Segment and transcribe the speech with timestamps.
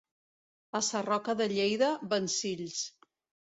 [0.79, 2.83] A Sarroca de Lleida, vencills.